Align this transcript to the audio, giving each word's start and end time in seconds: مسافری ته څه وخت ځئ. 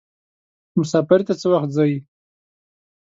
مسافری 0.77 1.23
ته 1.27 1.33
څه 1.41 1.47
وخت 1.53 1.69
ځئ. 1.77 1.93